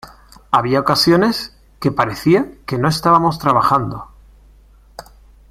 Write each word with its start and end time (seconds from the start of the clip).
Había 0.49 0.79
ocasiones 0.79 1.55
que 1.79 1.91
parecía 1.91 2.51
que 2.65 2.79
no 2.79 2.87
estábamos 2.87 3.37
trabajando. 3.37 4.07